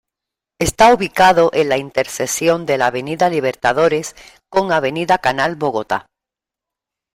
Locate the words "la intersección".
1.69-2.65